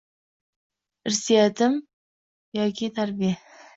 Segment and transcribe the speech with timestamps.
[1.11, 1.77] Irsiyatmi
[2.61, 3.37] yoki tarbiya?